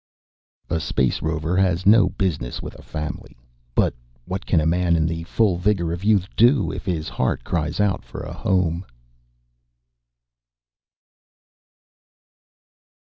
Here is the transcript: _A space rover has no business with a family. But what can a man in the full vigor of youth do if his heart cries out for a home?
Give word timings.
_A 0.75 0.79
space 0.79 1.21
rover 1.21 1.57
has 1.57 1.85
no 1.85 2.09
business 2.09 2.59
with 2.59 2.73
a 2.73 2.81
family. 2.81 3.37
But 3.75 3.93
what 4.25 4.47
can 4.47 4.59
a 4.59 4.65
man 4.65 4.95
in 4.95 5.05
the 5.05 5.21
full 5.25 5.57
vigor 5.59 5.93
of 5.93 6.03
youth 6.03 6.27
do 6.35 6.71
if 6.71 6.85
his 6.85 7.07
heart 7.07 7.43
cries 7.43 7.79
out 7.79 8.03
for 8.03 8.21
a 8.21 8.33
home? 8.33 8.83